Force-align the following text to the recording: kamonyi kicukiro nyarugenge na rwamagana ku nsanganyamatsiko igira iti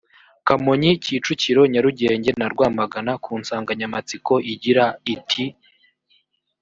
kamonyi 0.47 0.89
kicukiro 1.03 1.61
nyarugenge 1.73 2.29
na 2.39 2.47
rwamagana 2.53 3.11
ku 3.23 3.31
nsanganyamatsiko 3.41 4.33
igira 4.53 4.85
iti 5.15 5.43